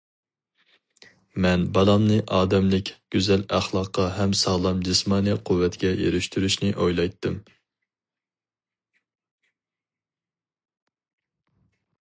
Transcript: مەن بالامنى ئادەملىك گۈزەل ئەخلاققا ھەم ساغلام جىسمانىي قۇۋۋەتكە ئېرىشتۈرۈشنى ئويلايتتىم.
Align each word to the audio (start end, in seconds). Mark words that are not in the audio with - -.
مەن 1.45 1.65
بالامنى 1.77 2.15
ئادەملىك 2.37 2.89
گۈزەل 3.15 3.43
ئەخلاققا 3.57 4.05
ھەم 4.15 4.33
ساغلام 4.39 4.81
جىسمانىي 4.87 5.37
قۇۋۋەتكە 5.49 5.91
ئېرىشتۈرۈشنى 5.99 6.71
ئويلايتتىم. 6.85 7.37